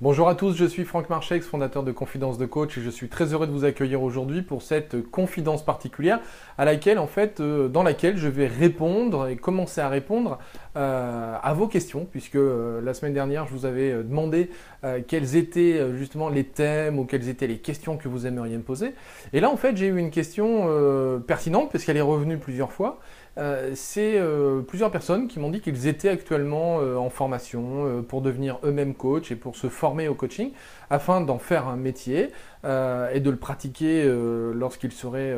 Bonjour 0.00 0.28
à 0.28 0.36
tous, 0.36 0.54
je 0.54 0.64
suis 0.64 0.84
Franck 0.84 1.10
Marchex, 1.10 1.44
fondateur 1.44 1.82
de 1.82 1.90
Confidence 1.90 2.38
de 2.38 2.46
Coach 2.46 2.78
et 2.78 2.82
je 2.82 2.88
suis 2.88 3.08
très 3.08 3.32
heureux 3.32 3.48
de 3.48 3.52
vous 3.52 3.64
accueillir 3.64 4.00
aujourd'hui 4.00 4.42
pour 4.42 4.62
cette 4.62 5.02
confidence 5.10 5.64
particulière 5.64 6.20
à 6.56 6.64
laquelle, 6.64 7.00
en 7.00 7.08
fait, 7.08 7.40
euh, 7.40 7.66
dans 7.66 7.82
laquelle 7.82 8.16
je 8.16 8.28
vais 8.28 8.46
répondre 8.46 9.26
et 9.26 9.34
commencer 9.34 9.80
à 9.80 9.88
répondre 9.88 10.38
euh, 10.78 11.36
à 11.42 11.54
vos 11.54 11.66
questions, 11.66 12.06
puisque 12.08 12.36
euh, 12.36 12.80
la 12.80 12.94
semaine 12.94 13.12
dernière, 13.12 13.48
je 13.48 13.52
vous 13.52 13.66
avais 13.66 13.92
demandé 13.92 14.48
quels 15.08 15.34
étaient 15.34 15.96
justement 15.96 16.28
les 16.28 16.44
thèmes 16.44 17.00
ou 17.00 17.04
quelles 17.04 17.28
étaient 17.28 17.48
les 17.48 17.58
questions 17.58 17.96
que 17.96 18.06
vous 18.06 18.28
aimeriez 18.28 18.56
me 18.56 18.62
poser. 18.62 18.94
Et 19.32 19.40
là, 19.40 19.50
en 19.50 19.56
fait, 19.56 19.76
j'ai 19.76 19.88
eu 19.88 19.98
une 19.98 20.12
question 20.12 20.68
pertinente, 21.26 21.70
puisqu'elle 21.70 21.96
est 21.96 22.00
revenue 22.00 22.38
plusieurs 22.38 22.70
fois. 22.70 23.00
c'est 23.74 24.20
plusieurs 24.68 24.92
personnes 24.92 25.26
qui 25.26 25.40
m'ont 25.40 25.50
dit 25.50 25.60
qu'ils 25.60 25.88
étaient 25.88 26.10
actuellement 26.10 26.76
en 26.76 27.10
formation 27.10 28.04
pour 28.08 28.22
devenir 28.22 28.60
eux-mêmes 28.62 28.94
coach 28.94 29.32
et 29.32 29.36
pour 29.36 29.56
se 29.56 29.68
former 29.68 30.06
au 30.06 30.14
coaching 30.14 30.52
afin 30.90 31.20
d'en 31.20 31.38
faire 31.38 31.66
un 31.66 31.76
métier 31.76 32.30
et 32.64 33.20
de 33.20 33.30
le 33.30 33.36
pratiquer 33.36 34.08
lorsqu'ils 34.54 34.92
seraient 34.92 35.36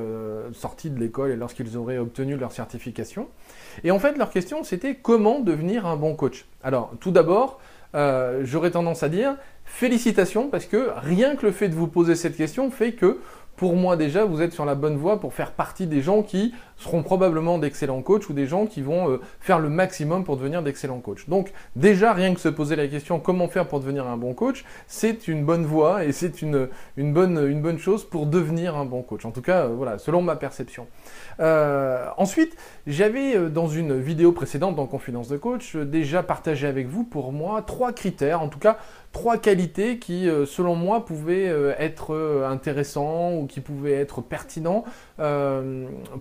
sortis 0.53 0.91
de 0.91 1.01
l'école 1.01 1.31
et 1.31 1.37
lorsqu'ils 1.37 1.79
auraient 1.79 1.99
obtenu 1.99 2.37
leur 2.37 2.53
certification. 2.53 3.29
Et 3.85 3.91
en 3.91 3.99
fait, 3.99 4.19
leur 4.19 4.31
question, 4.31 4.65
c'était 4.65 4.97
comment 4.97 5.30
devenir 5.39 5.87
un 5.87 5.97
bon 5.97 6.17
coach. 6.17 6.47
Alors, 6.65 6.91
tout 7.01 7.13
d'abord, 7.13 7.61
euh, 7.95 8.41
j'aurais 8.43 8.73
tendance 8.73 9.05
à 9.05 9.09
dire 9.09 9.37
félicitations 9.65 10.49
parce 10.49 10.67
que 10.67 10.91
rien 10.97 11.37
que 11.37 11.47
le 11.47 11.53
fait 11.53 11.69
de 11.69 11.75
vous 11.75 11.87
poser 11.87 12.17
cette 12.17 12.37
question 12.37 12.71
fait 12.73 12.93
que 12.93 13.21
pour 13.61 13.77
moi 13.77 13.99
déjà, 13.99 14.25
vous 14.25 14.41
êtes 14.41 14.55
sur 14.55 14.65
la 14.65 14.75
bonne 14.75 14.97
voie 14.97 15.21
pour 15.21 15.35
faire 15.35 15.53
partie 15.53 15.87
des 15.87 16.01
gens 16.01 16.23
qui 16.23 16.55
seront 16.79 17.03
probablement 17.03 17.59
d'excellents 17.59 18.01
coachs 18.01 18.31
ou 18.31 18.33
des 18.33 18.47
gens 18.47 18.65
qui 18.65 18.81
vont 18.81 19.11
euh, 19.11 19.21
faire 19.39 19.59
le 19.59 19.69
maximum 19.69 20.25
pour 20.25 20.39
devenir 20.39 20.63
d'excellents 20.63 21.01
coachs. 21.01 21.29
Donc 21.29 21.53
déjà, 21.77 22.15
rien 22.15 22.33
que 22.33 22.41
se 22.41 22.49
poser 22.49 22.75
la 22.75 22.89
question 22.89 23.21
comment 23.21 23.49
faire 23.49 23.69
pour 23.69 23.81
devenir 23.81 24.07
un 24.07 24.17
bon 24.17 24.33
coach, 24.33 24.65
c'est 24.87 25.29
une 25.29 25.45
bonne 25.45 25.67
voie 25.67 26.07
et 26.07 26.13
c'est 26.13 26.41
une, 26.41 26.69
une, 26.97 27.13
bonne, 27.13 27.37
une 27.47 27.61
bonne 27.61 27.79
chose 27.79 28.03
pour 28.03 28.25
devenir 28.25 28.77
un 28.77 28.87
bon 28.87 29.03
coach. 29.03 29.27
En 29.27 29.31
tout 29.31 29.43
cas, 29.43 29.67
euh, 29.67 29.75
voilà, 29.77 29.99
selon 29.99 30.23
ma 30.23 30.37
perception. 30.37 30.87
Euh, 31.41 32.07
ensuite, 32.17 32.57
j'avais 32.87 33.51
dans 33.51 33.69
une 33.69 34.01
vidéo 34.01 34.33
précédente 34.33 34.75
dans 34.75 34.87
Confidence 34.87 35.29
de 35.29 35.37
Coach 35.37 35.77
déjà 35.77 36.23
partagé 36.23 36.67
avec 36.67 36.87
vous 36.87 37.05
pour 37.05 37.31
moi 37.31 37.61
trois 37.61 37.93
critères, 37.93 38.41
en 38.41 38.49
tout 38.49 38.59
cas 38.59 38.79
trois 39.13 39.37
qualités 39.37 39.99
qui, 39.99 40.29
selon 40.47 40.77
moi, 40.77 41.05
pouvaient 41.05 41.75
être 41.79 42.45
intéressants 42.49 43.35
ou 43.35 43.47
qui 43.51 43.61
pouvaient 43.61 43.93
être 43.93 44.23
pertinents 44.23 44.85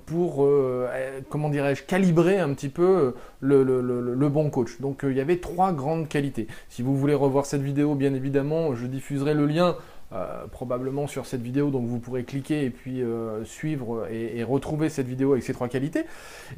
pour 0.06 0.46
euh, 0.46 1.20
comment 1.30 1.50
dirais-je, 1.50 1.84
calibrer 1.84 2.40
un 2.40 2.54
petit 2.54 2.70
peu 2.70 3.14
le, 3.40 4.30
bon 4.30 4.50
coach. 4.50 4.80
Donc 4.82 5.04
euh, 5.04 5.12
il 5.12 5.18
y 5.18 5.22
avait 5.22 5.38
trois 5.38 5.72
grandes 5.72 6.08
qualités. 6.08 6.48
Si 6.70 6.82
vous 6.82 6.96
voulez 6.96 7.14
revoir 7.14 7.46
cette 7.46 7.62
vidéo, 7.62 7.96
bien 7.96 8.14
évidemment, 8.14 8.76
je 8.76 8.86
diffuserai 8.86 9.34
le 9.34 9.46
lien 9.46 9.76
euh, 10.12 10.48
probablement 10.48 11.06
sur 11.06 11.28
cette 11.28 11.42
vidéo, 11.42 11.70
donc 11.70 11.86
vous 11.86 12.00
pourrez 12.00 12.24
cliquer 12.24 12.64
et 12.64 12.70
puis 12.72 13.04
suivre 13.46 14.08
et, 14.12 14.44
retrouver 14.44 14.90
cette 14.90 15.08
vidéo 15.08 15.34
avec 15.34 15.44
ces 15.44 15.54
trois 15.54 15.68
qualités. 15.68 16.06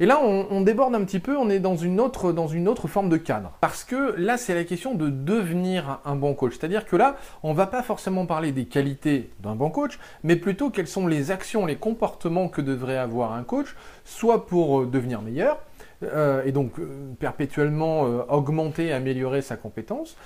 Et 0.00 0.06
là, 0.06 0.20
on, 0.22 0.60
déborde 0.62 0.94
un 0.94 1.04
petit 1.04 1.18
peu, 1.18 1.36
on 1.36 1.50
est 1.50 1.58
dans 1.58 1.76
une, 1.76 2.00
autre, 2.00 2.32
dans 2.32 2.46
une 2.46 2.68
autre 2.68 2.88
forme 2.88 3.08
de 3.10 3.16
cadre. 3.16 3.52
Parce 3.60 3.84
que 3.84 4.14
là, 4.16 4.38
c'est 4.38 4.54
la 4.54 4.64
question 4.64 4.94
de 4.94 5.10
devenir 5.10 6.00
un 6.04 6.16
bon 6.16 6.34
coach. 6.34 6.56
C'est-à-dire 6.58 6.86
que 6.86 6.96
là, 6.96 7.16
on 7.42 7.52
va 7.52 7.66
pas 7.66 7.82
forcément 7.82 8.24
parler 8.24 8.52
des 8.52 8.64
qualités 8.64 9.30
d'un 9.40 9.54
bon 9.54 9.68
coach, 9.68 9.98
mais 10.22 10.36
plutôt 10.36 10.70
quelles 10.70 10.86
sont 10.86 11.06
les 11.06 11.30
actions, 11.30 11.66
les 11.66 11.76
comportements 11.76 12.48
que 12.48 12.62
devrait 12.62 12.96
avoir 12.96 13.32
un 13.32 13.42
coach, 13.42 13.76
soit 14.04 14.46
pour 14.46 14.80
euh, 14.80 14.86
devenir 14.86 15.20
meilleur, 15.20 15.58
euh, 16.02 16.42
et 16.44 16.52
donc 16.52 16.72
perpétuellement 17.18 18.02
augmenter, 18.28 18.92
améliorer 18.92 19.42
sa 19.42 19.56
compétence, 19.56 20.16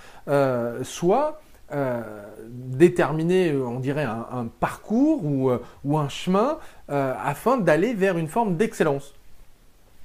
soit 0.83 1.41
euh, 1.73 2.01
déterminer, 2.49 3.51
euh, 3.51 3.67
on 3.67 3.81
dirait, 3.81 4.05
un, 4.05 4.47
parcours 4.61 5.25
ou, 5.25 5.51
euh, 5.51 5.61
ou, 5.85 5.99
un 5.99 6.09
chemin 6.09 6.59
afin 6.89 7.57
d'aller 7.57 7.93
vers 7.95 8.17
une 8.17 8.29
forme 8.29 8.57
d'excellence. 8.57 9.15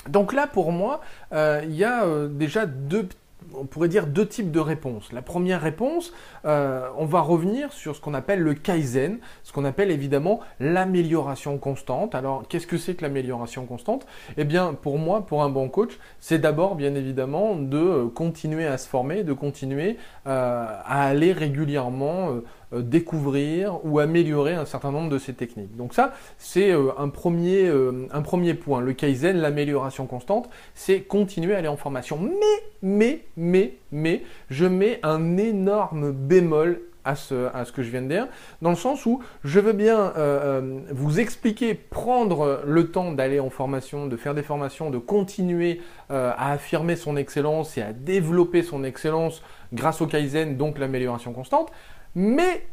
Donc 0.09 0.33
là, 0.33 0.47
pour 0.47 0.71
moi, 0.71 1.01
il 1.31 1.75
y 1.75 1.83
a 1.83 2.03
déjà 2.27 2.65
deux 2.65 3.07
on 3.55 3.65
pourrait 3.65 3.87
dire 3.87 4.07
deux 4.07 4.27
types 4.27 4.51
de 4.51 4.59
réponses. 4.59 5.11
La 5.11 5.21
première 5.21 5.61
réponse, 5.61 6.13
euh, 6.45 6.87
on 6.97 7.05
va 7.05 7.21
revenir 7.21 7.73
sur 7.73 7.95
ce 7.95 8.01
qu'on 8.01 8.13
appelle 8.13 8.39
le 8.39 8.53
kaizen, 8.53 9.19
ce 9.43 9.51
qu'on 9.51 9.65
appelle 9.65 9.91
évidemment 9.91 10.39
l'amélioration 10.59 11.57
constante. 11.57 12.15
Alors, 12.15 12.43
qu'est-ce 12.47 12.67
que 12.67 12.77
c'est 12.77 12.95
que 12.95 13.03
l'amélioration 13.03 13.65
constante? 13.65 14.05
Eh 14.37 14.43
bien, 14.43 14.73
pour 14.73 14.97
moi, 14.97 15.25
pour 15.25 15.43
un 15.43 15.49
bon 15.49 15.69
coach, 15.69 15.97
c'est 16.19 16.39
d'abord, 16.39 16.75
bien 16.75 16.95
évidemment, 16.95 17.55
de 17.55 18.05
continuer 18.05 18.65
à 18.65 18.77
se 18.77 18.87
former, 18.87 19.23
de 19.23 19.33
continuer 19.33 19.97
euh, 20.27 20.65
à 20.85 21.03
aller 21.03 21.33
régulièrement 21.33 22.31
euh, 22.31 22.43
découvrir 22.79 23.83
ou 23.85 23.99
améliorer 23.99 24.53
un 24.53 24.65
certain 24.65 24.91
nombre 24.91 25.09
de 25.09 25.17
ces 25.17 25.33
techniques. 25.33 25.75
Donc 25.75 25.93
ça, 25.93 26.13
c'est 26.37 26.71
euh, 26.71 26.91
un, 26.97 27.09
premier, 27.09 27.67
euh, 27.67 28.07
un 28.11 28.21
premier 28.21 28.53
point. 28.53 28.81
Le 28.81 28.93
Kaizen, 28.93 29.37
l'amélioration 29.37 30.05
constante, 30.05 30.49
c'est 30.73 31.01
continuer 31.01 31.55
à 31.55 31.57
aller 31.57 31.67
en 31.67 31.77
formation. 31.77 32.17
Mais, 32.17 32.63
mais, 32.81 33.25
mais, 33.35 33.73
mais, 33.91 34.23
je 34.49 34.65
mets 34.65 34.99
un 35.03 35.37
énorme 35.37 36.11
bémol 36.11 36.81
à 37.03 37.15
ce, 37.15 37.49
à 37.55 37.65
ce, 37.65 37.71
que 37.71 37.81
je 37.81 37.89
viens 37.89 38.03
de 38.03 38.07
dire, 38.07 38.27
dans 38.61 38.69
le 38.69 38.75
sens 38.75 39.07
où 39.07 39.23
je 39.43 39.59
veux 39.59 39.73
bien 39.73 40.13
vous 40.91 41.19
expliquer, 41.19 41.73
prendre 41.73 42.61
le 42.63 42.91
temps 42.91 43.11
d'aller 43.11 43.39
en 43.39 43.49
formation, 43.49 44.05
de 44.05 44.15
faire 44.17 44.35
des 44.35 44.43
formations, 44.43 44.91
de 44.91 44.99
continuer 44.99 45.81
à 46.09 46.51
affirmer 46.51 46.95
son 46.95 47.17
excellence 47.17 47.75
et 47.79 47.81
à 47.81 47.91
développer 47.91 48.61
son 48.61 48.83
excellence 48.83 49.41
grâce 49.73 49.99
au 50.01 50.05
Kaizen, 50.05 50.57
donc 50.57 50.77
l'amélioration 50.77 51.33
constante. 51.33 51.71
Mais 52.15 52.65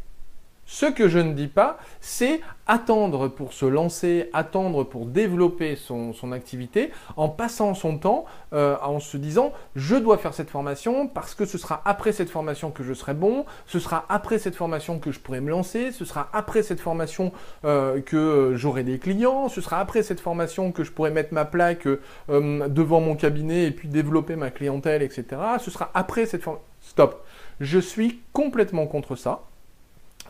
ce 0.71 0.85
que 0.85 1.09
je 1.09 1.19
ne 1.19 1.33
dis 1.33 1.49
pas, 1.49 1.79
c'est 1.99 2.43
attendre 2.67 3.29
pour 3.29 3.55
se 3.55 3.65
lancer, 3.65 4.29
attendre 4.35 4.85
pour 4.85 5.07
développer 5.07 5.77
son, 5.77 6.13
activité, 6.31 6.91
en 7.17 7.31
passant 7.31 7.73
son 7.73 7.97
temps, 7.97 8.27
euh, 8.53 8.77
en 8.83 9.01
se 9.01 9.17
disant 9.17 9.55
je 9.77 9.97
dois 9.97 10.19
faire 10.19 10.35
cette 10.35 10.51
formation 10.51 11.09
parce 11.09 11.35
que 11.35 11.47
ce 11.47 11.57
sera 11.57 11.81
après 11.87 12.13
cette 12.13 12.29
formation 12.29 12.71
que 12.71 12.83
je 12.83 12.93
serai 12.93 13.15
bon, 13.15 13.47
ce 13.67 13.79
sera 13.79 14.05
après 14.11 14.39
cette 14.39 14.57
formation 14.57 14.99
que 14.99 15.11
je 15.11 15.21
pourrai 15.21 15.41
me 15.41 15.49
lancer, 15.49 15.91
ce 15.91 16.05
sera 16.05 16.29
après 16.35 16.63
cette 16.63 16.81
formation 16.81 17.33
euh, 17.65 18.03
que 18.03 18.53
j'aurai 18.55 18.85
des 18.85 18.99
clients, 18.99 19.49
ce 19.49 19.63
sera 19.63 19.81
après 19.81 20.03
cette 20.03 20.21
formation 20.21 20.71
que 20.71 20.85
je 20.85 20.93
pourrai 20.93 21.11
mettre 21.11 21.33
ma 21.33 21.47
plaque 21.47 21.87
euh, 21.87 22.69
devant 22.69 23.01
mon 23.01 23.17
cabinet 23.17 23.65
et 23.65 23.71
puis 23.71 23.89
développer 23.89 24.37
ma 24.37 24.51
clientèle, 24.51 25.01
etc. 25.01 25.25
Ce 25.59 25.71
sera 25.71 25.91
après 25.95 26.27
cette 26.27 26.43
formation. 26.43 26.68
Stop. 26.81 27.25
Je 27.61 27.79
suis 27.79 28.21
complètement 28.33 28.87
contre 28.87 29.17
ça. 29.17 29.43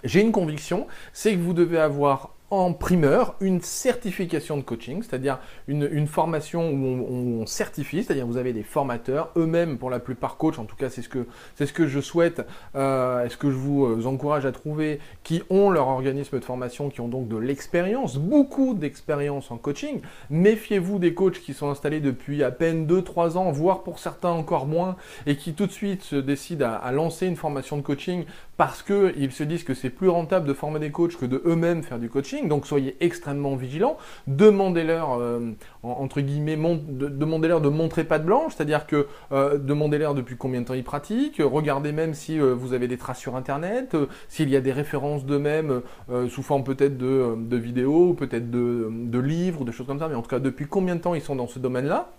J'ai 0.05 0.21
une 0.21 0.33
conviction, 0.33 0.87
c'est 1.13 1.35
que 1.35 1.41
vous 1.41 1.53
devez 1.53 1.79
avoir 1.79 2.31
en 2.51 2.73
primeur 2.73 3.35
une 3.41 3.61
certification 3.61 4.57
de 4.57 4.63
coaching, 4.63 5.03
c'est-à-dire 5.03 5.39
une, 5.67 6.07
formation 6.07 6.71
où 6.71 7.41
on, 7.41 7.47
certifie, 7.47 8.03
c'est-à-dire 8.03 8.27
vous 8.27 8.39
avez 8.39 8.55
des 8.55 8.63
formateurs, 8.63 9.31
eux-mêmes 9.37 9.77
pour 9.77 9.91
la 9.91 9.99
plupart 9.99 10.39
coach, 10.39 10.59
en 10.59 10.65
tout 10.65 10.77
cas 10.77 10.89
c'est 10.89 11.03
ce 11.03 11.11
que 11.11 11.27
c'est 11.57 11.67
ce 11.67 11.75
que 11.75 11.87
je 11.87 12.01
souhaite, 12.01 12.47
euh, 12.75 13.25
est-ce 13.25 13.37
que 13.37 13.51
je 13.51 13.57
vous 13.57 13.85
euh, 13.85 14.07
encourage 14.07 14.47
à 14.47 14.53
trouver, 14.53 14.99
qui 15.25 15.43
ont 15.51 15.71
leur 15.71 15.89
organisme 15.89 16.39
de 16.39 16.45
formation, 16.45 16.89
qui 16.89 17.03
ont 17.03 17.09
donc 17.09 17.29
de 17.29 17.37
l'expérience, 17.37 18.17
beaucoup 18.17 18.73
d'expérience 18.73 19.51
en 19.51 19.59
coaching. 19.59 20.01
Méfiez-vous 20.31 20.99
des 20.99 21.13
coachs 21.13 21.41
qui 21.41 21.53
sont 21.53 21.69
installés 21.69 22.01
depuis 22.01 22.43
à 22.43 22.51
peine 22.51 22.87
2-3 22.87 23.37
ans, 23.37 23.51
voire 23.53 23.83
pour 23.83 23.99
certains 23.99 24.31
encore 24.31 24.67
moins, 24.67 24.97
et 25.27 25.37
qui 25.37 25.53
tout 25.53 25.67
de 25.67 25.73
suite 25.73 26.03
se 26.03 26.17
décident 26.17 26.67
à, 26.67 26.71
à 26.77 26.93
lancer 26.93 27.27
une 27.27 27.37
formation 27.37 27.77
de 27.77 27.83
coaching 27.83 28.25
parce 28.57 28.83
qu'ils 28.83 29.33
se 29.33 29.45
disent 29.45 29.65
que 29.65 29.75
c'est 29.75 29.91
plus 29.91 30.09
rentable 30.09 30.47
de 30.47 30.53
former 30.53 30.81
des 30.81 30.91
coachs 30.91 31.17
que 31.17 31.27
de 31.27 31.43
eux-mêmes 31.45 31.83
faire 31.83 31.99
du 31.99 32.09
coaching. 32.09 32.38
Donc 32.47 32.67
soyez 32.67 32.97
extrêmement 33.01 33.57
vigilants. 33.57 33.97
Demandez-leur, 34.27 35.19
euh, 35.19 35.53
entre 35.83 36.21
guillemets, 36.21 36.57
demandez-leur 36.57 37.61
de 37.61 37.69
montrer 37.69 38.05
pas 38.05 38.19
de 38.19 38.25
blanche, 38.25 38.55
c'est-à-dire 38.57 38.87
que 38.87 39.07
euh, 39.33 39.59
demandez-leur 39.59 40.15
depuis 40.15 40.37
combien 40.37 40.61
de 40.61 40.67
temps 40.67 40.75
ils 40.75 40.85
pratiquent. 40.85 41.43
Regardez 41.45 41.93
même 41.93 42.15
si 42.15 42.41
euh, 42.41 42.55
vous 42.55 42.73
avez 42.73 42.89
des 42.89 42.99
traces 42.99 43.19
sur 43.19 43.37
Internet, 43.37 43.97
s'il 44.29 44.51
y 44.51 44.57
a 44.57 44.61
des 44.61 44.73
références 44.73 45.25
d'eux-mêmes 45.25 45.83
sous 46.29 46.43
forme 46.43 46.65
peut-être 46.65 46.97
de, 46.97 47.57
vidéos, 47.57 48.15
peut-être 48.15 48.51
de, 48.51 48.89
de 48.91 49.19
livres, 49.19 49.65
des 49.65 49.73
choses 49.73 49.87
comme 49.87 49.99
ça. 49.99 50.09
Mais 50.09 50.15
en 50.15 50.23
tout 50.23 50.31
cas, 50.31 50.39
depuis 50.39 50.67
combien 50.67 50.97
de 50.97 51.01
temps 51.01 51.15
ils 51.15 51.23
sont 51.23 51.37
dans 51.37 51.47
ce 51.47 51.59
domaine-là? 51.59 52.11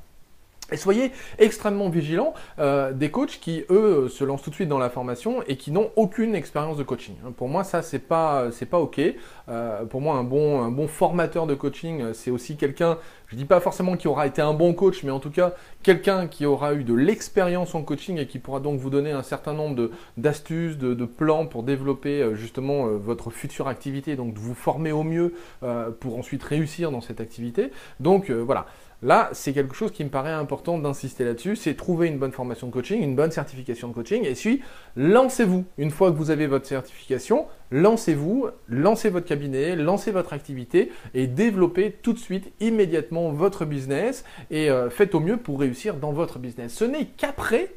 Et 0.71 0.77
soyez 0.77 1.11
extrêmement 1.37 1.89
vigilants 1.89 2.33
euh, 2.59 2.91
des 2.93 3.11
coachs 3.11 3.39
qui, 3.39 3.63
eux, 3.69 4.07
se 4.09 4.23
lancent 4.23 4.41
tout 4.41 4.49
de 4.49 4.55
suite 4.55 4.69
dans 4.69 4.77
la 4.79 4.89
formation 4.89 5.43
et 5.47 5.57
qui 5.57 5.71
n'ont 5.71 5.91
aucune 5.95 6.35
expérience 6.35 6.77
de 6.77 6.83
coaching. 6.83 7.15
Pour 7.37 7.47
moi, 7.47 7.63
ça, 7.63 7.81
c'est 7.81 7.99
pas, 7.99 8.51
c'est 8.51 8.65
pas 8.65 8.79
ok. 8.79 9.01
Euh, 9.49 9.85
pour 9.85 10.01
moi, 10.01 10.15
un 10.15 10.23
bon, 10.23 10.61
un 10.61 10.71
bon 10.71 10.87
formateur 10.87 11.47
de 11.47 11.55
coaching, 11.55 12.13
c'est 12.13 12.31
aussi 12.31 12.57
quelqu'un, 12.57 12.97
je 13.27 13.35
dis 13.35 13.45
pas 13.45 13.59
forcément 13.59 13.95
qui 13.95 14.07
aura 14.07 14.27
été 14.27 14.41
un 14.41 14.53
bon 14.53 14.73
coach, 14.73 15.03
mais 15.03 15.11
en 15.11 15.19
tout 15.19 15.31
cas, 15.31 15.53
quelqu'un 15.83 16.27
qui 16.27 16.45
aura 16.45 16.73
eu 16.73 16.83
de 16.83 16.93
l'expérience 16.93 17.75
en 17.75 17.83
coaching 17.83 18.17
et 18.17 18.27
qui 18.27 18.39
pourra 18.39 18.59
donc 18.59 18.79
vous 18.79 18.89
donner 18.89 19.11
un 19.11 19.23
certain 19.23 19.53
nombre 19.53 19.75
de, 19.75 19.91
d'astuces, 20.17 20.77
de, 20.77 21.05
plans 21.05 21.45
pour 21.45 21.63
développer 21.63 22.21
euh, 22.21 22.35
justement 22.35 22.87
euh, 22.87 22.97
votre 22.97 23.31
future 23.31 23.67
activité, 23.67 24.15
donc 24.15 24.33
de 24.33 24.39
vous 24.39 24.53
former 24.53 24.91
au 24.91 25.03
mieux 25.03 25.33
euh, 25.63 25.89
pour 25.91 26.17
ensuite 26.17 26.43
réussir 26.43 26.91
dans 26.91 27.01
cette 27.01 27.21
activité. 27.21 27.71
Donc 27.99 28.31
voilà. 28.31 28.65
Là, 29.03 29.29
c'est 29.33 29.53
quelque 29.53 29.75
chose 29.75 29.91
qui 29.91 30.03
me 30.03 30.09
paraît 30.09 30.31
important 30.31 30.77
d'insister 30.77 31.23
là-dessus, 31.23 31.55
c'est 31.55 31.75
trouver 31.75 32.07
une 32.07 32.17
bonne 32.17 32.31
formation 32.31 32.67
de 32.67 32.71
coaching, 32.73 33.01
une 33.01 33.15
bonne 33.15 33.31
certification 33.31 33.87
de 33.87 33.93
coaching, 33.93 34.25
et 34.25 34.33
puis 34.33 34.61
lancez-vous. 34.95 35.65
Une 35.77 35.91
fois 35.91 36.11
que 36.11 36.17
vous 36.17 36.31
avez 36.31 36.47
votre 36.47 36.65
certification, 36.65 37.47
lancez-vous, 37.71 38.47
lancez 38.67 39.09
votre 39.09 39.25
cabinet, 39.25 39.75
lancez 39.75 40.11
votre 40.11 40.33
activité 40.33 40.91
et 41.13 41.27
développez 41.27 41.91
tout 42.01 42.13
de 42.13 42.19
suite, 42.19 42.51
immédiatement 42.59 43.31
votre 43.31 43.65
business 43.65 44.23
et 44.51 44.69
euh, 44.69 44.89
faites 44.89 45.15
au 45.15 45.19
mieux 45.19 45.37
pour 45.37 45.59
réussir 45.59 45.95
dans 45.95 46.11
votre 46.11 46.39
business. 46.39 46.73
Ce 46.73 46.85
n'est 46.85 47.05
qu'après 47.05 47.73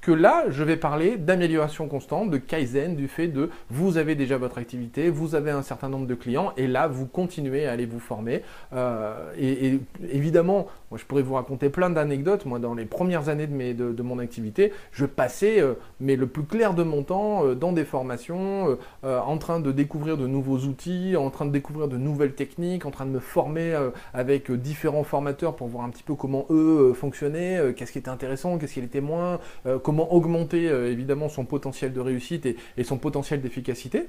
que 0.00 0.12
là, 0.12 0.44
je 0.50 0.62
vais 0.62 0.76
parler 0.76 1.16
d'amélioration 1.16 1.88
constante, 1.88 2.30
de 2.30 2.38
Kaizen, 2.38 2.94
du 2.94 3.08
fait 3.08 3.26
de 3.26 3.50
vous 3.70 3.96
avez 3.96 4.14
déjà 4.14 4.38
votre 4.38 4.58
activité, 4.58 5.10
vous 5.10 5.34
avez 5.34 5.50
un 5.50 5.62
certain 5.62 5.88
nombre 5.88 6.06
de 6.06 6.14
clients, 6.14 6.52
et 6.56 6.68
là, 6.68 6.86
vous 6.86 7.06
continuez 7.06 7.66
à 7.66 7.72
aller 7.72 7.86
vous 7.86 7.98
former. 7.98 8.42
Euh, 8.72 9.32
et, 9.36 9.80
évidemment, 10.12 10.68
moi, 10.92 10.98
je 10.98 11.04
pourrais 11.04 11.22
vous 11.22 11.34
raconter 11.34 11.70
plein 11.70 11.90
d'anecdotes. 11.90 12.46
Moi, 12.46 12.60
dans 12.60 12.74
les 12.74 12.84
premières 12.84 13.28
années 13.28 13.48
de, 13.48 13.54
mes, 13.54 13.74
de, 13.74 14.02
mon 14.02 14.20
activité, 14.20 14.72
je 14.92 15.06
passais, 15.06 15.60
euh, 15.60 15.74
mais 15.98 16.14
le 16.14 16.28
plus 16.28 16.44
clair 16.44 16.74
de 16.74 16.84
mon 16.84 17.02
temps, 17.02 17.44
euh, 17.44 17.54
dans 17.56 17.72
des 17.72 17.84
formations, 17.84 18.78
en 19.02 19.38
train 19.38 19.60
de 19.60 19.72
découvrir 19.72 20.16
de 20.16 20.26
nouveaux 20.26 20.58
outils, 20.58 21.16
en 21.16 21.30
train 21.30 21.46
de 21.46 21.50
découvrir 21.50 21.88
de 21.88 21.96
nouvelles 21.96 22.34
techniques, 22.34 22.86
en 22.86 22.90
train 22.90 23.06
de 23.06 23.10
me 23.10 23.18
former 23.18 23.76
avec 24.14 24.50
différents 24.52 25.04
formateurs 25.04 25.56
pour 25.56 25.68
voir 25.68 25.84
un 25.84 25.90
petit 25.90 26.02
peu 26.02 26.14
comment 26.14 26.46
eux 26.50 26.92
fonctionnaient, 26.94 27.74
qu'est-ce 27.76 27.92
qui 27.92 27.98
était 27.98 28.08
intéressant, 28.08 28.58
qu'est-ce 28.58 28.74
qui 28.74 28.80
était 28.80 29.00
moins, 29.00 29.38
comment 29.86 30.12
augmenter 30.12 30.68
euh, 30.68 30.90
évidemment 30.90 31.28
son 31.28 31.44
potentiel 31.44 31.92
de 31.92 32.00
réussite 32.00 32.48
et 32.76 32.82
son 32.82 32.98
potentiel 32.98 33.40
d'efficacité. 33.40 34.08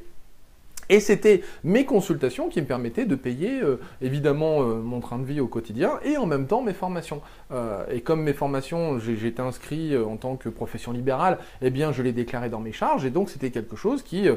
Et 0.90 1.00
c'était 1.00 1.42
mes 1.64 1.86
consultations 1.86 2.48
qui 2.48 2.62
me 2.62 2.66
permettaient 2.66 3.06
de 3.06 3.16
payer 3.16 3.62
euh, 3.62 3.80
évidemment 4.02 4.62
euh, 4.62 4.82
mon 4.82 5.02
train 5.02 5.20
de 5.20 5.26
vie 5.26 5.42
au 5.42 5.48
quotidien 5.48 6.00
et 6.04 6.18
en 6.18 6.26
même 6.26 6.48
temps 6.48 6.62
mes 6.62 6.74
formations. 6.74 7.22
Euh, 7.52 7.84
et 7.92 8.02
comme 8.02 8.24
mes 8.24 8.34
formations, 8.34 9.00
j'étais 9.00 9.42
inscrit 9.42 9.98
en 9.98 10.16
tant 10.16 10.38
que 10.38 10.50
profession 10.50 10.92
libérale, 10.92 11.40
eh 11.62 11.70
bien 11.70 11.92
je 11.92 12.02
les 12.04 12.14
déclarais 12.14 12.50
dans 12.50 12.60
mes 12.60 12.72
charges 12.72 13.06
et 13.06 13.10
donc 13.10 13.30
c'était 13.30 13.52
quelque 13.52 13.76
chose 13.76 14.02
qui 14.02 14.28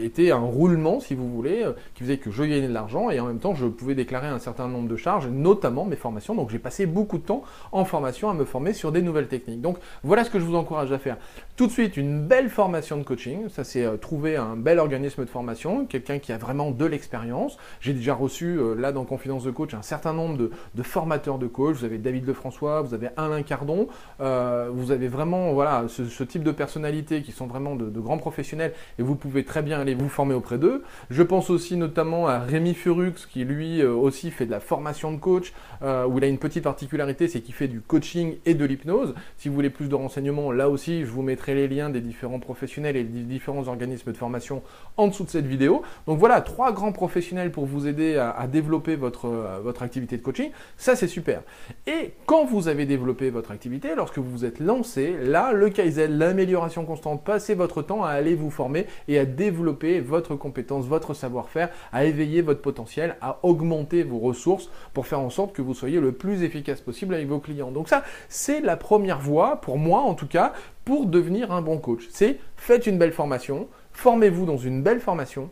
était 0.00 0.30
un 0.30 0.38
roulement, 0.38 1.00
si 1.00 1.14
vous 1.14 1.28
voulez, 1.28 1.64
qui 1.94 2.02
faisait 2.02 2.18
que 2.18 2.30
je 2.30 2.42
gagnais 2.42 2.68
de 2.68 2.72
l'argent 2.72 3.10
et 3.10 3.20
en 3.20 3.26
même 3.26 3.38
temps 3.38 3.54
je 3.54 3.66
pouvais 3.66 3.94
déclarer 3.94 4.26
un 4.26 4.38
certain 4.38 4.68
nombre 4.68 4.88
de 4.88 4.96
charges, 4.96 5.28
notamment 5.28 5.84
mes 5.84 5.96
formations. 5.96 6.34
Donc 6.34 6.50
j'ai 6.50 6.58
passé 6.58 6.86
beaucoup 6.86 7.18
de 7.18 7.24
temps 7.24 7.42
en 7.72 7.84
formation 7.84 8.30
à 8.30 8.34
me 8.34 8.44
former 8.44 8.72
sur 8.72 8.92
des 8.92 9.02
nouvelles 9.02 9.28
techniques. 9.28 9.60
Donc 9.60 9.78
voilà 10.02 10.24
ce 10.24 10.30
que 10.30 10.38
je 10.38 10.44
vous 10.44 10.56
encourage 10.56 10.92
à 10.92 10.98
faire. 10.98 11.16
Tout 11.56 11.66
de 11.66 11.72
suite, 11.72 11.96
une 11.96 12.26
belle 12.26 12.48
formation 12.48 12.96
de 12.96 13.02
coaching, 13.02 13.48
ça 13.48 13.64
c'est 13.64 14.00
trouver 14.00 14.36
un 14.36 14.56
bel 14.56 14.78
organisme 14.78 15.24
de 15.24 15.30
formation 15.30 15.86
quelqu'un 15.90 16.18
qui 16.18 16.32
a 16.32 16.38
vraiment 16.38 16.70
de 16.70 16.84
l'expérience. 16.86 17.58
J'ai 17.80 17.92
déjà 17.92 18.14
reçu, 18.14 18.58
euh, 18.58 18.74
là, 18.74 18.92
dans 18.92 19.04
Confidence 19.04 19.44
de 19.44 19.50
Coach, 19.50 19.74
un 19.74 19.82
certain 19.82 20.14
nombre 20.14 20.38
de, 20.38 20.82
formateurs 20.82 21.38
de 21.38 21.46
coach. 21.46 21.76
Vous 21.76 21.84
avez 21.84 21.98
David 21.98 22.26
Lefrançois, 22.26 22.80
vous 22.80 22.94
avez 22.94 23.08
Alain 23.16 23.42
Cardon. 23.42 23.88
Euh, 24.20 24.70
vous 24.72 24.92
avez 24.92 25.08
vraiment, 25.08 25.52
voilà, 25.52 25.84
ce, 25.88 26.24
type 26.24 26.42
de 26.42 26.52
personnalités 26.52 27.22
qui 27.22 27.32
sont 27.32 27.46
vraiment 27.46 27.76
de, 27.76 28.00
grands 28.00 28.18
professionnels 28.18 28.72
et 28.98 29.02
vous 29.02 29.16
pouvez 29.16 29.44
très 29.44 29.62
bien 29.62 29.80
aller 29.80 29.94
vous 29.94 30.08
former 30.08 30.34
auprès 30.34 30.58
d'eux. 30.58 30.82
Je 31.10 31.22
pense 31.22 31.50
aussi 31.50 31.76
notamment 31.76 32.28
à 32.28 32.38
Rémi 32.38 32.74
Furux 32.74 33.26
qui, 33.30 33.44
lui, 33.44 33.82
euh, 33.82 33.92
aussi 33.92 34.30
fait 34.30 34.46
de 34.46 34.50
la 34.50 34.60
formation 34.60 35.12
de 35.12 35.18
coach, 35.18 35.52
où 35.82 36.18
il 36.18 36.24
a 36.24 36.26
une 36.26 36.38
petite 36.38 36.64
particularité, 36.64 37.26
c'est 37.26 37.40
qu'il 37.40 37.54
fait 37.54 37.68
du 37.68 37.80
coaching 37.80 38.36
et 38.44 38.54
de 38.54 38.64
l'hypnose. 38.64 39.14
Si 39.38 39.48
vous 39.48 39.54
voulez 39.54 39.70
plus 39.70 39.88
de 39.88 39.94
renseignements, 39.94 40.52
là 40.52 40.68
aussi, 40.68 41.00
je 41.00 41.10
vous 41.10 41.22
mettrai 41.22 41.54
les 41.54 41.68
liens 41.68 41.90
des 41.90 42.00
différents 42.00 42.38
professionnels 42.38 42.96
et 42.96 43.04
des 43.04 43.22
différents 43.22 43.66
organismes 43.68 44.12
de 44.12 44.16
formation 44.16 44.62
en 44.96 45.08
dessous 45.08 45.24
de 45.24 45.30
cette 45.30 45.46
vidéo. 45.46 45.79
Donc 46.06 46.18
voilà, 46.18 46.40
trois 46.40 46.72
grands 46.72 46.92
professionnels 46.92 47.52
pour 47.52 47.66
vous 47.66 47.86
aider 47.86 48.16
à, 48.16 48.46
développer 48.46 48.96
votre, 48.96 49.26
euh, 49.26 49.60
votre 49.62 49.82
activité 49.82 50.16
de 50.16 50.22
coaching. 50.22 50.50
Ça, 50.76 50.96
c'est 50.96 51.08
super. 51.08 51.42
Et 51.86 52.12
quand 52.26 52.44
vous 52.44 52.68
avez 52.68 52.86
développé 52.86 53.30
votre 53.30 53.50
activité, 53.50 53.94
lorsque 53.96 54.18
vous 54.18 54.30
vous 54.30 54.44
êtes 54.44 54.60
lancé, 54.60 55.16
là, 55.22 55.52
le 55.52 55.70
Kaizen, 55.70 56.18
l'amélioration 56.18 56.84
constante, 56.84 57.24
passez 57.24 57.54
votre 57.54 57.82
temps 57.82 58.04
à 58.04 58.10
aller 58.10 58.34
vous 58.34 58.50
former 58.50 58.86
et 59.08 59.18
à 59.18 59.24
développer 59.24 60.00
votre 60.00 60.34
compétence, 60.34 60.86
votre 60.86 61.14
savoir-faire, 61.14 61.70
à 61.92 62.04
éveiller 62.04 62.42
votre 62.42 62.60
potentiel, 62.60 63.16
à 63.20 63.38
augmenter 63.42 64.02
vos 64.02 64.18
ressources 64.18 64.70
pour 64.94 65.06
faire 65.06 65.20
en 65.20 65.30
sorte 65.30 65.54
que 65.54 65.62
vous 65.62 65.74
soyez 65.74 66.00
le 66.00 66.12
plus 66.12 66.42
efficace 66.42 66.80
possible 66.80 67.14
avec 67.14 67.28
vos 67.28 67.38
clients. 67.38 67.70
Donc 67.70 67.88
ça, 67.88 68.02
c'est 68.28 68.60
la 68.60 68.76
première 68.76 69.20
voie, 69.20 69.60
pour 69.60 69.78
moi 69.78 70.00
en 70.00 70.14
tout 70.14 70.26
cas, 70.26 70.52
pour 70.84 71.06
devenir 71.06 71.52
un 71.52 71.62
bon 71.62 71.78
coach. 71.78 72.08
C'est 72.10 72.38
faites 72.56 72.86
une 72.86 72.98
belle 72.98 73.12
formation, 73.12 73.68
formez-vous 73.92 74.46
dans 74.46 74.56
une 74.56 74.82
belle 74.82 75.00
formation, 75.00 75.50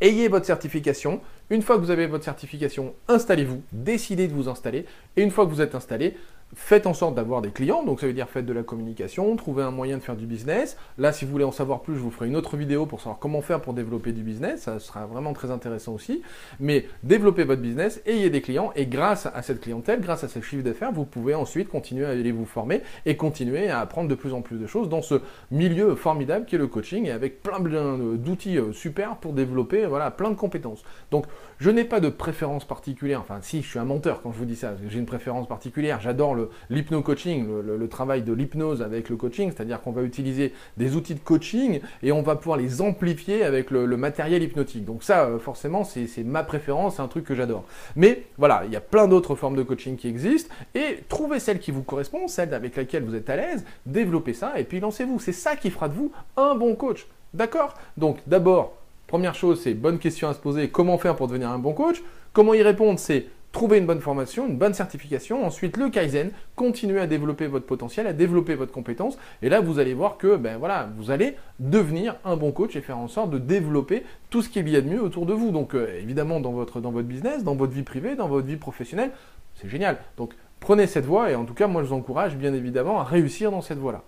ayez 0.00 0.28
votre 0.28 0.46
certification. 0.46 1.20
Une 1.50 1.62
fois 1.62 1.76
que 1.76 1.82
vous 1.82 1.90
avez 1.90 2.06
votre 2.06 2.24
certification, 2.24 2.94
installez-vous, 3.08 3.62
décidez 3.72 4.28
de 4.28 4.34
vous 4.34 4.48
installer. 4.48 4.84
Et 5.16 5.22
une 5.22 5.30
fois 5.30 5.46
que 5.46 5.50
vous 5.50 5.60
êtes 5.60 5.74
installé, 5.74 6.16
faites 6.54 6.86
en 6.86 6.94
sorte 6.94 7.14
d'avoir 7.14 7.42
des 7.42 7.50
clients, 7.50 7.82
donc 7.82 8.00
ça 8.00 8.06
veut 8.06 8.12
dire 8.12 8.28
faites 8.28 8.46
de 8.46 8.52
la 8.52 8.62
communication, 8.62 9.34
trouvez 9.36 9.62
un 9.62 9.70
moyen 9.70 9.96
de 9.98 10.02
faire 10.02 10.16
du 10.16 10.26
business. 10.26 10.76
Là, 10.96 11.12
si 11.12 11.24
vous 11.24 11.32
voulez 11.32 11.44
en 11.44 11.52
savoir 11.52 11.80
plus, 11.80 11.94
je 11.94 12.00
vous 12.00 12.10
ferai 12.10 12.28
une 12.28 12.36
autre 12.36 12.56
vidéo 12.56 12.86
pour 12.86 13.00
savoir 13.00 13.18
comment 13.18 13.42
faire 13.42 13.60
pour 13.60 13.74
développer 13.74 14.12
du 14.12 14.22
business, 14.22 14.62
ça 14.62 14.78
sera 14.78 15.06
vraiment 15.06 15.32
très 15.32 15.50
intéressant 15.50 15.92
aussi. 15.92 16.22
Mais 16.60 16.86
développez 17.02 17.44
votre 17.44 17.62
business, 17.62 18.00
ayez 18.06 18.30
des 18.30 18.42
clients, 18.42 18.72
et 18.76 18.86
grâce 18.86 19.26
à 19.26 19.42
cette 19.42 19.60
clientèle, 19.60 20.00
grâce 20.00 20.24
à 20.24 20.28
ce 20.28 20.40
chiffre 20.40 20.62
d'affaires, 20.62 20.92
vous 20.92 21.04
pouvez 21.04 21.34
ensuite 21.34 21.68
continuer 21.68 22.06
à 22.06 22.10
aller 22.10 22.32
vous 22.32 22.46
former 22.46 22.82
et 23.06 23.16
continuer 23.16 23.68
à 23.68 23.80
apprendre 23.80 24.08
de 24.08 24.14
plus 24.14 24.32
en 24.32 24.40
plus 24.40 24.58
de 24.58 24.66
choses 24.66 24.88
dans 24.88 25.02
ce 25.02 25.20
milieu 25.50 25.94
formidable 25.96 26.46
qui 26.46 26.54
est 26.54 26.58
le 26.58 26.68
coaching, 26.68 27.06
et 27.06 27.10
avec 27.10 27.42
plein, 27.42 27.58
d'outils 27.60 28.58
euh, 28.58 28.72
super 28.72 29.16
pour 29.16 29.32
développer 29.32 29.86
voilà, 29.86 30.10
plein 30.10 30.30
de 30.30 30.36
compétences. 30.36 30.84
Donc, 31.10 31.26
je 31.58 31.70
n'ai 31.70 31.84
pas 31.84 32.00
de 32.00 32.08
préférence 32.08 32.64
particulière, 32.64 33.20
enfin 33.20 33.38
si, 33.42 33.62
je 33.62 33.68
suis 33.68 33.78
un 33.78 33.84
menteur 33.84 34.22
quand 34.22 34.32
je 34.32 34.38
vous 34.38 34.44
dis 34.44 34.56
ça, 34.56 34.74
j'ai 34.88 34.98
une 34.98 35.06
préférence 35.06 35.48
particulière, 35.48 36.00
j'adore 36.00 36.36
l'hypno-coaching, 36.70 37.46
le, 37.62 37.88
travail 37.88 38.22
de 38.22 38.32
l'hypnose 38.32 38.82
avec 38.82 39.08
le 39.08 39.16
coaching, 39.16 39.52
c'est-à-dire 39.54 39.80
qu'on 39.80 39.92
va 39.92 40.02
utiliser 40.02 40.52
des 40.76 40.96
outils 40.96 41.14
de 41.14 41.20
coaching 41.20 41.80
et 42.02 42.12
on 42.12 42.22
va 42.22 42.36
pouvoir 42.36 42.58
les 42.58 42.80
amplifier 42.80 43.44
avec 43.44 43.70
le, 43.70 43.86
matériel 43.96 44.42
hypnotique. 44.42 44.84
Donc 44.84 45.02
ça, 45.02 45.24
euh, 45.24 45.38
forcément, 45.38 45.84
c'est 45.84 46.24
ma 46.24 46.42
préférence, 46.42 46.96
c'est 46.96 47.02
un 47.02 47.08
truc 47.08 47.24
que 47.24 47.34
j'adore. 47.34 47.64
Mais 47.94 48.24
voilà, 48.38 48.62
il 48.66 48.72
y 48.72 48.76
a 48.76 48.80
plein 48.80 49.08
d'autres 49.08 49.34
formes 49.34 49.56
de 49.56 49.62
coaching 49.62 49.96
qui 49.96 50.08
existent 50.08 50.54
et 50.74 51.00
trouvez 51.08 51.38
celle 51.38 51.58
qui 51.58 51.70
vous 51.70 51.82
correspond, 51.82 52.28
celle 52.28 52.52
avec 52.52 52.76
laquelle 52.76 53.04
vous 53.04 53.14
êtes 53.14 53.30
à 53.30 53.36
l'aise, 53.36 53.64
développez 53.86 54.34
ça 54.34 54.58
et 54.58 54.64
puis 54.64 54.80
lancez-vous. 54.80 55.18
C'est 55.20 55.32
ça 55.32 55.56
qui 55.56 55.70
fera 55.70 55.88
de 55.88 55.94
vous 55.94 56.12
un 56.36 56.54
bon 56.54 56.74
coach. 56.74 57.06
D'accord? 57.34 57.74
Donc 57.96 58.18
d'abord, 58.26 58.74
première 59.06 59.34
chose, 59.34 59.60
c'est 59.62 59.74
bonne 59.74 59.98
question 59.98 60.28
à 60.28 60.34
se 60.34 60.38
poser, 60.38 60.68
comment 60.68 60.98
faire 60.98 61.16
pour 61.16 61.28
devenir 61.28 61.50
un 61.50 61.58
bon 61.58 61.72
coach? 61.72 62.02
Comment 62.32 62.54
y 62.54 62.62
répondre? 62.62 62.98
C'est 62.98 63.26
trouver 63.56 63.78
une 63.78 63.86
bonne 63.86 64.02
formation, 64.02 64.46
une 64.46 64.58
bonne 64.58 64.74
certification, 64.74 65.46
ensuite 65.46 65.78
le 65.78 65.88
Kaizen, 65.88 66.30
continuer 66.56 67.00
à 67.00 67.06
développer 67.06 67.46
votre 67.46 67.64
potentiel, 67.64 68.06
à 68.06 68.12
développer 68.12 68.54
votre 68.54 68.70
compétence, 68.70 69.16
et 69.40 69.48
là 69.48 69.62
vous 69.62 69.78
allez 69.78 69.94
voir 69.94 70.18
que 70.18 70.36
ben 70.36 70.58
voilà, 70.58 70.90
vous 70.98 71.10
allez 71.10 71.36
devenir 71.58 72.16
un 72.26 72.36
bon 72.36 72.52
coach 72.52 72.76
et 72.76 72.82
faire 72.82 72.98
en 72.98 73.08
sorte 73.08 73.30
de 73.30 73.38
développer 73.38 74.04
tout 74.28 74.42
ce 74.42 74.50
qu'il 74.50 74.68
y 74.68 74.76
a 74.76 74.82
de 74.82 74.90
mieux 74.90 75.02
autour 75.02 75.24
de 75.24 75.32
vous. 75.32 75.52
Donc 75.52 75.74
euh, 75.74 75.98
évidemment 75.98 76.38
dans 76.38 76.52
votre, 76.52 76.82
dans 76.82 76.90
votre 76.90 77.08
business, 77.08 77.44
dans 77.44 77.54
votre 77.54 77.72
vie 77.72 77.82
privée, 77.82 78.14
dans 78.14 78.28
votre 78.28 78.46
vie 78.46 78.56
professionnelle, 78.56 79.10
c'est 79.54 79.70
génial. 79.70 79.96
Donc 80.18 80.34
prenez 80.60 80.86
cette 80.86 81.06
voie 81.06 81.30
et 81.30 81.34
en 81.34 81.46
tout 81.46 81.54
cas 81.54 81.66
moi 81.66 81.82
je 81.82 81.88
vous 81.88 81.94
encourage 81.94 82.36
bien 82.36 82.52
évidemment 82.52 83.00
à 83.00 83.04
réussir 83.04 83.50
dans 83.50 83.62
cette 83.62 83.78
voie-là. 83.78 84.02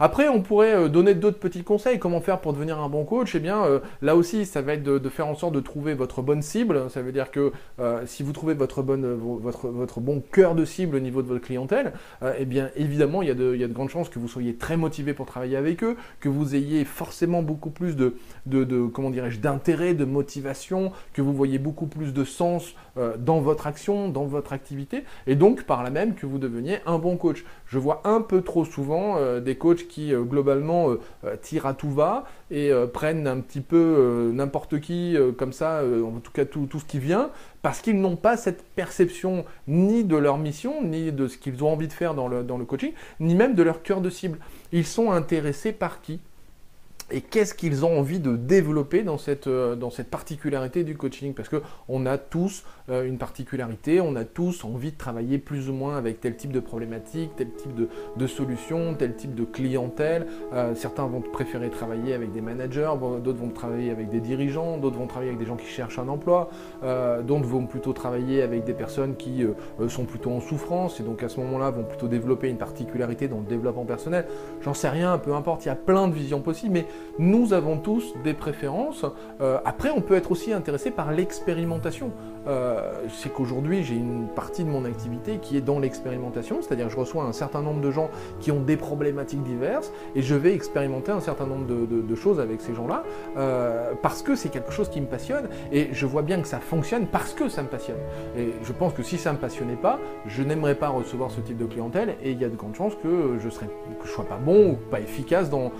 Après, 0.00 0.28
on 0.28 0.42
pourrait 0.42 0.74
euh, 0.74 0.88
donner 0.88 1.14
d'autres 1.14 1.38
petits 1.38 1.62
conseils. 1.62 1.98
Comment 1.98 2.20
faire 2.20 2.40
pour 2.40 2.52
devenir 2.52 2.80
un 2.80 2.88
bon 2.88 3.04
coach? 3.04 3.34
Eh 3.34 3.40
bien, 3.40 3.64
euh, 3.64 3.78
là 4.00 4.16
aussi, 4.16 4.46
ça 4.46 4.62
va 4.62 4.74
être 4.74 4.82
de, 4.82 5.08
faire 5.08 5.28
en 5.28 5.34
sorte 5.34 5.54
de 5.54 5.60
trouver 5.60 5.94
votre 5.94 6.22
bonne 6.22 6.42
cible. 6.42 6.90
Ça 6.90 7.02
veut 7.02 7.12
dire 7.12 7.30
que 7.30 7.52
euh, 7.78 8.02
si 8.06 8.22
vous 8.22 8.32
trouvez 8.32 8.54
votre, 8.54 8.82
bonne, 8.82 9.14
votre, 9.14 9.68
votre 9.68 10.00
bon 10.00 10.20
cœur 10.32 10.54
de 10.54 10.64
cible 10.64 10.96
au 10.96 11.00
niveau 11.00 11.22
de 11.22 11.28
votre 11.28 11.44
clientèle, 11.44 11.92
eh 12.38 12.44
bien, 12.44 12.70
évidemment, 12.76 13.22
il 13.22 13.28
y, 13.28 13.30
a 13.30 13.34
de, 13.34 13.54
il 13.54 13.60
y, 13.60 13.64
a 13.64 13.68
de, 13.68 13.72
grandes 13.72 13.90
chances 13.90 14.08
que 14.08 14.18
vous 14.18 14.28
soyez 14.28 14.54
très 14.56 14.76
motivé 14.76 15.14
pour 15.14 15.26
travailler 15.26 15.56
avec 15.56 15.82
eux, 15.84 15.96
que 16.20 16.28
vous 16.28 16.54
ayez 16.54 16.84
forcément 16.84 17.42
beaucoup 17.42 17.70
plus 17.70 17.96
de, 17.96 18.16
de, 18.46 18.64
de 18.64 18.86
comment 18.86 19.10
dirais-je, 19.10 19.40
d'intérêt, 19.40 19.94
de 19.94 20.04
motivation, 20.04 20.92
que 21.12 21.22
vous 21.22 21.32
voyez 21.32 21.58
beaucoup 21.58 21.86
plus 21.86 22.12
de 22.12 22.24
sens 22.24 22.74
dans 23.18 23.40
votre 23.40 23.66
action, 23.66 24.08
dans 24.08 24.24
votre 24.24 24.52
activité, 24.52 25.04
et 25.26 25.34
donc 25.34 25.64
par 25.64 25.82
là 25.82 25.90
même 25.90 26.14
que 26.14 26.26
vous 26.26 26.38
deveniez 26.38 26.78
un 26.86 26.98
bon 26.98 27.16
coach. 27.16 27.44
Je 27.66 27.78
vois 27.78 28.02
un 28.04 28.20
peu 28.20 28.42
trop 28.42 28.64
souvent 28.64 29.16
des 29.40 29.56
coachs 29.62 29.86
qui 29.86 30.12
euh, 30.12 30.22
globalement 30.22 30.90
euh, 30.90 31.00
euh, 31.24 31.36
tirent 31.40 31.66
à 31.66 31.74
tout 31.74 31.92
va 31.92 32.24
et 32.50 32.70
prennent 32.92 33.26
un 33.26 33.40
petit 33.40 33.62
peu 33.62 34.30
n'importe 34.34 34.78
qui 34.78 35.16
comme 35.38 35.54
ça, 35.54 35.80
en 35.82 36.20
tout 36.20 36.32
cas 36.32 36.44
tout, 36.44 36.68
ce 36.70 36.84
qui 36.84 36.98
vient, 36.98 37.30
parce 37.62 37.80
qu'ils 37.80 37.98
n'ont 37.98 38.16
pas 38.16 38.36
cette 38.36 38.62
perception 38.74 39.46
ni 39.66 40.04
de 40.04 40.16
leur 40.16 40.36
mission, 40.36 40.84
ni 40.84 41.12
de 41.12 41.28
ce 41.28 41.38
qu'ils 41.38 41.64
ont 41.64 41.72
envie 41.72 41.88
de 41.88 41.94
faire 41.94 42.14
dans 42.14 42.28
le, 42.28 42.42
dans 42.42 42.58
le 42.58 42.66
coaching, 42.66 42.92
ni 43.20 43.34
même 43.34 43.54
de 43.54 43.62
leur 43.62 43.82
cœur 43.82 44.02
de 44.02 44.10
cible. 44.10 44.38
Ils 44.70 44.84
sont 44.84 45.12
intéressés 45.12 45.72
par 45.72 46.02
qui? 46.02 46.20
Et 47.12 47.20
qu'est-ce 47.20 47.54
qu'ils 47.54 47.84
ont 47.84 47.98
envie 47.98 48.20
de 48.20 48.36
développer 48.36 49.02
dans 49.02 49.18
cette, 49.18 49.46
euh, 49.46 49.76
dans 49.76 49.90
cette 49.90 50.08
particularité 50.08 50.82
du 50.82 50.96
coaching? 50.96 51.34
Parce 51.34 51.50
qu'on 51.50 52.06
a 52.06 52.18
tous 52.18 52.64
euh, 52.88 53.04
une 53.04 53.18
particularité, 53.18 54.00
on 54.00 54.16
a 54.16 54.24
tous 54.24 54.64
envie 54.64 54.92
de 54.92 54.96
travailler 54.96 55.38
plus 55.38 55.68
ou 55.68 55.74
moins 55.74 55.96
avec 55.96 56.20
tel 56.20 56.36
type 56.36 56.52
de 56.52 56.60
problématique, 56.60 57.30
tel 57.36 57.52
type 57.52 57.74
de, 57.74 57.88
de 58.16 58.26
solution, 58.26 58.94
tel 58.94 59.14
type 59.14 59.34
de 59.34 59.44
clientèle. 59.44 60.26
Euh, 60.54 60.74
certains 60.74 61.06
vont 61.06 61.20
préférer 61.20 61.68
travailler 61.68 62.14
avec 62.14 62.32
des 62.32 62.40
managers, 62.40 62.92
d'autres 63.22 63.38
vont 63.38 63.50
travailler 63.50 63.90
avec 63.90 64.08
des 64.08 64.20
dirigeants, 64.20 64.78
d'autres 64.78 64.98
vont 64.98 65.06
travailler 65.06 65.30
avec 65.30 65.40
des 65.40 65.46
gens 65.46 65.56
qui 65.56 65.66
cherchent 65.66 65.98
un 65.98 66.08
emploi, 66.08 66.50
d'autres 66.82 67.46
vont 67.46 67.66
plutôt 67.66 67.92
travailler 67.92 68.42
avec 68.42 68.64
des 68.64 68.72
personnes 68.72 69.16
qui 69.16 69.44
sont 69.88 70.04
plutôt 70.04 70.30
en 70.30 70.40
souffrance 70.40 71.00
et 71.00 71.02
donc 71.02 71.22
à 71.22 71.28
ce 71.28 71.38
moment-là 71.40 71.70
vont 71.70 71.84
plutôt 71.84 72.08
développer 72.08 72.48
une 72.48 72.56
particularité 72.56 73.28
dans 73.28 73.38
le 73.38 73.44
développement 73.44 73.84
personnel. 73.84 74.26
J'en 74.62 74.74
sais 74.74 74.88
rien, 74.88 75.18
peu 75.18 75.34
importe, 75.34 75.64
il 75.64 75.68
y 75.68 75.72
a 75.72 75.76
plein 75.76 76.08
de 76.08 76.14
visions 76.14 76.40
possibles, 76.40 76.74
mais 76.74 76.86
nous 77.18 77.52
avons 77.52 77.78
tous 77.78 78.14
des 78.24 78.34
préférences. 78.34 79.04
Euh, 79.40 79.58
après, 79.64 79.90
on 79.90 80.00
peut 80.00 80.14
être 80.14 80.30
aussi 80.30 80.52
intéressé 80.52 80.90
par 80.90 81.12
l'expérimentation. 81.12 82.10
Euh, 82.46 82.92
c'est 83.08 83.32
qu'aujourd'hui, 83.32 83.84
j'ai 83.84 83.94
une 83.94 84.26
partie 84.34 84.64
de 84.64 84.68
mon 84.68 84.84
activité 84.84 85.38
qui 85.40 85.56
est 85.56 85.60
dans 85.60 85.78
l'expérimentation, 85.78 86.60
c'est-à-dire 86.60 86.90
je 86.90 86.96
reçois 86.96 87.24
un 87.24 87.32
certain 87.32 87.62
nombre 87.62 87.80
de 87.80 87.90
gens 87.90 88.10
qui 88.40 88.50
ont 88.50 88.60
des 88.60 88.76
problématiques 88.76 89.42
diverses 89.44 89.92
et 90.16 90.22
je 90.22 90.34
vais 90.34 90.52
expérimenter 90.52 91.12
un 91.12 91.20
certain 91.20 91.46
nombre 91.46 91.66
de, 91.66 92.14
choses 92.14 92.40
avec 92.40 92.60
ces 92.60 92.74
gens-là 92.74 93.04
euh, 93.36 93.92
parce 94.02 94.22
que 94.22 94.36
c'est 94.36 94.50
quelque 94.50 94.70
chose 94.70 94.90
qui 94.90 95.00
me 95.00 95.06
passionne 95.06 95.48
et 95.72 95.88
je 95.92 96.04
vois 96.04 96.22
bien 96.22 96.40
que 96.40 96.46
ça 96.46 96.60
fonctionne 96.60 97.06
parce 97.06 97.32
que 97.32 97.48
ça 97.48 97.62
me 97.62 97.68
passionne. 97.68 97.96
Et 98.36 98.50
je 98.62 98.72
pense 98.72 98.92
que 98.92 99.02
si 99.02 99.16
ça 99.16 99.30
ne 99.30 99.36
me 99.36 99.40
passionnait 99.40 99.76
pas, 99.76 99.98
je 100.26 100.42
n'aimerais 100.42 100.74
pas 100.74 100.88
recevoir 100.88 101.30
ce 101.30 101.40
type 101.40 101.56
de 101.56 101.64
clientèle 101.64 102.16
et 102.22 102.32
il 102.32 102.40
y 102.40 102.44
a 102.44 102.48
de 102.48 102.54
grandes 102.54 102.74
chances 102.74 102.94
que 103.02 103.38
je 103.40 103.46
ne 103.46 103.50
sois 104.04 104.24
pas 104.24 104.36
bon 104.36 104.72
ou 104.72 104.76
pas 104.90 105.00
efficace 105.00 105.48
dans 105.48 105.72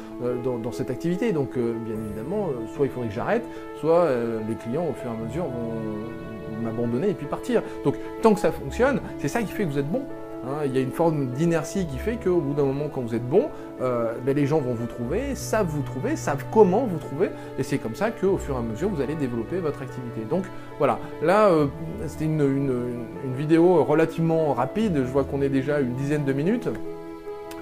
cette 0.73 0.91
activité. 0.91 1.12
Donc, 1.33 1.57
euh, 1.57 1.75
bien 1.85 1.95
évidemment, 1.95 2.49
euh, 2.49 2.66
soit 2.75 2.87
il 2.87 2.90
faudrait 2.90 3.09
que 3.09 3.14
j'arrête, 3.14 3.45
soit 3.81 4.04
euh, 4.04 4.40
les 4.49 4.54
clients, 4.54 4.87
au 4.88 4.95
fur 4.95 5.11
et 5.11 5.14
à 5.14 5.26
mesure, 5.26 5.45
vont 5.45 6.62
m'abandonner 6.62 7.11
et 7.11 7.14
puis 7.14 7.26
partir. 7.26 7.62
Donc, 7.85 7.97
tant 8.23 8.33
que 8.35 8.40
ça 8.40 8.50
fonctionne, 8.50 9.00
c'est 9.19 9.28
ça 9.28 9.42
qui 9.42 9.52
fait 9.52 9.64
que 9.64 9.71
vous 9.71 9.78
êtes 9.78 9.90
bon. 9.90 10.02
Hein. 10.45 10.64
il 10.64 10.75
y 10.75 10.78
a 10.78 10.81
une 10.81 10.90
forme 10.90 11.28
d'inertie 11.28 11.87
qui 11.87 11.99
fait 11.99 12.16
qu'au 12.16 12.40
bout 12.40 12.54
d'un 12.54 12.64
moment, 12.64 12.88
quand 12.92 13.00
vous 13.00 13.14
êtes 13.14 13.28
bon, 13.28 13.49
ben, 13.78 14.35
les 14.35 14.45
gens 14.45 14.59
vont 14.59 14.75
vous 14.75 14.88
trouver, 14.88 15.37
savent 15.37 15.69
vous 15.69 15.83
trouver, 15.83 16.16
savent 16.16 16.45
comment 16.50 16.85
vous 16.85 16.99
trouver, 16.99 17.28
et 17.61 17.62
c'est 17.62 17.78
comme 17.78 17.95
ça 17.95 18.11
qu'au 18.11 18.38
fur 18.38 18.57
et 18.57 18.59
à 18.59 18.62
mesure, 18.62 18.88
vous 18.88 19.00
allez 19.00 19.14
développer 19.14 19.59
votre 19.59 19.83
activité. 19.83 20.23
Donc 20.28 20.45
voilà, 20.78 20.99
là, 21.23 21.49
c'était 22.09 22.25
une 22.25 23.07
vidéo 23.37 23.85
relativement 23.85 24.52
rapide, 24.52 24.97
je 24.97 25.12
vois 25.12 25.23
qu'on 25.23 25.42
est 25.42 25.49
déjà 25.49 25.78
une 25.78 25.95
dizaine 25.95 26.25
de 26.25 26.33
minutes. 26.33 26.69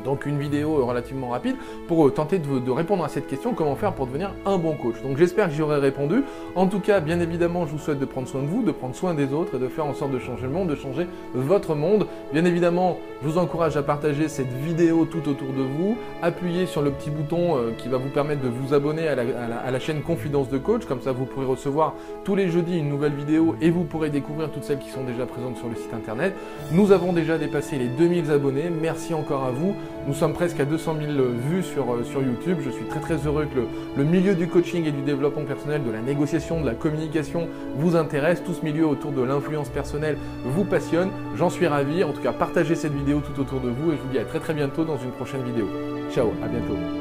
Donc 0.05 0.27
une 0.27 0.39
vidéo 0.39 0.85
relativement 0.85 1.29
rapide 1.29 1.57
pour 1.89 2.07
euh, 2.07 2.11
tenter 2.11 2.39
de, 2.39 2.71
répondre 2.71 3.05
à 3.05 3.09
cette 3.09 3.27
question, 3.27 3.55
comment 3.55 3.77
faire 3.77 3.93
pour 3.93 4.07
devenir 4.07 4.35
un 4.47 4.59
bon 4.59 4.75
coach. 4.75 5.03
Donc 5.03 5.17
j'espère 5.17 5.49
que 5.49 5.55
j'y 5.55 5.63
aurai 5.63 5.79
répondu. 5.79 6.23
En 6.55 6.67
tout 6.67 6.81
cas, 6.81 7.01
bien 7.01 7.21
évidemment, 7.21 7.67
je 7.67 7.73
vous 7.73 7.79
souhaite 7.79 7.99
de 7.99 8.05
prendre 8.05 8.29
soin 8.29 8.43
de 8.43 8.47
vous, 8.47 8.63
de 8.63 8.73
prendre 8.73 8.95
soin 8.95 9.15
des 9.15 9.33
autres 9.33 9.57
et 9.57 9.59
de 9.59 9.69
faire 9.69 9.87
en 9.87 9.95
sorte 9.95 10.13
de 10.13 10.19
changer 10.19 10.45
le 10.45 10.53
monde, 10.53 10.69
de 10.69 10.75
changer 10.75 11.07
votre 11.35 11.75
monde. 11.75 12.07
Bien 12.33 12.45
évidemment, 12.45 12.99
je 13.23 13.29
vous 13.29 13.39
encourage 13.39 13.77
à 13.77 13.83
partager 13.83 14.29
cette 14.29 14.53
vidéo 14.53 15.05
tout 15.05 15.29
autour 15.29 15.49
de 15.49 15.63
vous. 15.63 15.97
Appuyez 16.23 16.67
sur 16.67 16.83
le 16.83 16.91
petit 16.91 17.11
bouton 17.11 17.57
euh, 17.57 17.73
qui 17.77 17.89
va 17.89 17.99
vous 17.99 18.09
permettre 18.09 18.43
de 18.43 18.49
vous 18.49 18.75
abonner 18.75 19.09
à 19.09 19.15
la, 19.15 19.79
chaîne 19.81 20.03
Confidence 20.03 20.49
de 20.49 20.59
Coach. 20.59 20.85
Comme 20.85 21.01
ça, 21.01 21.13
vous 21.13 21.25
pourrez 21.25 21.47
recevoir 21.47 21.95
tous 22.25 22.35
les 22.35 22.49
jeudis 22.49 22.79
une 22.79 22.89
nouvelle 22.89 23.15
vidéo 23.15 23.57
et 23.61 23.71
vous 23.71 23.85
pourrez 23.85 24.11
découvrir 24.11 24.51
toutes 24.51 24.65
celles 24.65 24.79
qui 24.79 24.91
sont 24.91 25.05
déjà 25.05 25.27
présentes 25.27 25.57
sur 25.57 25.69
le 25.69 25.75
site 25.75 25.93
internet. 25.95 26.35
Nous 26.73 26.93
avons 26.93 27.13
déjà 27.13 27.39
dépassé 27.39 27.79
les 27.79 27.89
2000 27.89 28.31
abonnés. 28.31 28.71
Merci 28.71 29.15
encore 29.15 29.45
à 29.45 29.51
vous. 29.51 29.75
Nous 30.07 30.15
sommes 30.15 30.33
presque 30.33 30.59
à 30.61 30.65
200 30.65 30.97
000 31.01 31.13
vues 31.49 31.63
sur, 31.63 31.93
euh, 31.93 32.05
sur 32.05 32.23
YouTube. 32.23 32.59
Je 32.65 32.71
suis 32.71 32.85
très 32.87 33.01
très 33.01 33.27
heureux 33.27 33.47
que 33.47 33.61
le, 33.97 34.05
milieu 34.05 34.35
du 34.35 34.49
coaching 34.49 34.87
et 34.87 34.93
du 34.93 35.03
développement 35.03 35.45
personnel, 35.45 35.85
de 35.85 35.91
la 35.91 36.01
négociation, 36.01 36.61
de 36.61 36.67
la 36.67 36.75
communication 36.75 37.49
vous 37.77 37.97
intéresse. 37.97 38.43
Tout 38.43 38.55
ce 38.55 38.65
milieu 38.65 38.87
autour 38.87 39.13
de 39.13 39.23
l'influence 39.23 39.69
personnelle 39.69 40.17
vous 40.45 40.65
passionne. 40.65 41.11
J'en 41.37 41.51
suis 41.51 41.67
ravi. 41.67 42.03
En 42.03 42.13
tout 42.13 42.23
cas, 42.23 42.33
partagez 42.33 42.75
cette 42.75 42.95
vidéo 42.95 43.21
tout 43.21 43.41
autour 43.41 43.61
de 43.61 43.69
vous 43.69 43.93
et 43.93 43.97
je 43.97 44.03
vous 44.03 44.09
dis 44.09 44.19
à 44.19 44.25
très 44.25 44.41
très 44.41 44.55
bientôt 44.55 44.85
dans 44.85 44.99
une 44.99 45.13
prochaine 45.13 45.43
vidéo. 45.43 45.67
Ciao, 46.11 46.33
à 46.43 46.49
bientôt. 46.49 47.00